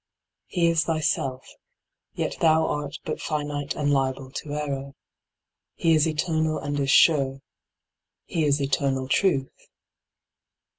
He 0.47 0.67
is 0.67 0.83
thyself, 0.85 1.47
yet 2.15 2.35
thou 2.39 2.65
art 2.65 2.97
but 3.05 3.21
finite 3.21 3.75
and 3.75 3.93
liable 3.93 4.31
to 4.31 4.53
error. 4.55 4.93
He 5.75 5.93
is 5.93 6.07
eternal 6.07 6.57
and 6.57 6.79
is 6.79 6.89
sure. 6.89 7.39
He 8.25 8.43
is 8.45 8.59
eternal 8.59 9.07
truth. 9.07 9.51